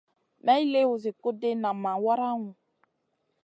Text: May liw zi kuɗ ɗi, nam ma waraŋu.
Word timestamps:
May 0.45 0.61
liw 0.71 0.91
zi 1.03 1.11
kuɗ 1.21 1.35
ɗi, 1.39 1.49
nam 1.61 1.77
ma 1.83 1.91
waraŋu. 2.03 2.49